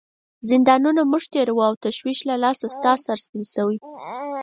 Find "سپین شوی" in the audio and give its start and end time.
3.25-3.77